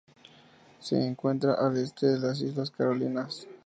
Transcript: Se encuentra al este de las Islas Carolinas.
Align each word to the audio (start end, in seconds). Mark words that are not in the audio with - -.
Se 0.79 0.99
encuentra 1.05 1.53
al 1.53 1.77
este 1.77 2.07
de 2.07 2.17
las 2.17 2.41
Islas 2.41 2.71
Carolinas. 2.71 3.45